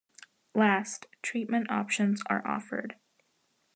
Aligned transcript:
Last, 0.55 1.05
treatment 1.21 1.69
options 1.69 2.23
are 2.25 2.41
offered. 2.47 2.95